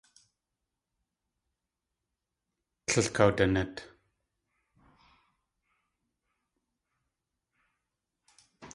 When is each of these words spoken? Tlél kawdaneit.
Tlél 2.85 3.07
kawdaneit. 3.15 3.75